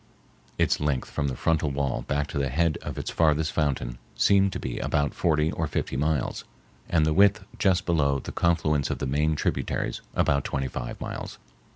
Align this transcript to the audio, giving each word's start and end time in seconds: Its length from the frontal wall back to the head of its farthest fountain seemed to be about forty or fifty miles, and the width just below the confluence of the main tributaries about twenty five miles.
Its 0.57 0.79
length 0.79 1.11
from 1.11 1.27
the 1.27 1.35
frontal 1.35 1.69
wall 1.69 2.01
back 2.01 2.25
to 2.25 2.39
the 2.39 2.49
head 2.49 2.79
of 2.81 2.97
its 2.97 3.11
farthest 3.11 3.51
fountain 3.51 3.99
seemed 4.15 4.51
to 4.51 4.59
be 4.59 4.79
about 4.79 5.13
forty 5.13 5.51
or 5.51 5.67
fifty 5.67 5.95
miles, 5.95 6.43
and 6.89 7.05
the 7.05 7.13
width 7.13 7.43
just 7.59 7.85
below 7.85 8.17
the 8.17 8.31
confluence 8.31 8.89
of 8.89 8.97
the 8.97 9.05
main 9.05 9.35
tributaries 9.35 10.01
about 10.15 10.43
twenty 10.43 10.67
five 10.67 10.99
miles. 10.99 11.37